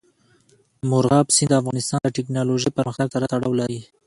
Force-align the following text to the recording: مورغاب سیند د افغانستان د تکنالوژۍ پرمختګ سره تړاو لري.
مورغاب 0.89 1.27
سیند 1.35 1.49
د 1.57 1.59
افغانستان 1.61 1.99
د 2.03 2.09
تکنالوژۍ 2.17 2.69
پرمختګ 2.77 3.07
سره 3.15 3.25
تړاو 3.31 3.59
لري. 3.61 3.79